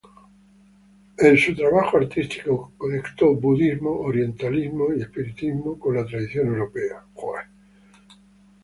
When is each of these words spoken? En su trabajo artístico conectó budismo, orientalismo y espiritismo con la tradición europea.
En 1.19 1.37
su 1.37 1.53
trabajo 1.55 1.97
artístico 1.97 2.71
conectó 2.75 3.35
budismo, 3.35 3.99
orientalismo 3.99 4.91
y 4.95 5.01
espiritismo 5.03 5.77
con 5.77 5.93
la 5.95 6.03
tradición 6.07 6.47
europea. 6.47 7.05